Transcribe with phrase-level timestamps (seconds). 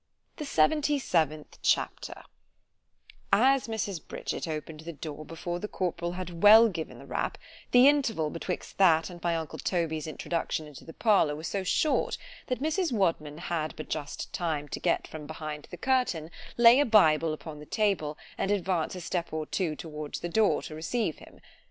[0.37, 2.23] _"The Seventy seventh Chapter
[3.31, 4.01] AS Mrs.
[4.03, 7.37] Bridget opened the door before the corporal had well given the rap,
[7.69, 12.17] the interval betwixt that and my uncle Toby's introduction into the parlour, was so short,
[12.47, 12.91] that Mrs.
[12.91, 17.67] Wadman had but just time to get from behind the curtain——lay a Bible upon the
[17.67, 21.39] table, and advance a step or two towards the door to receive him.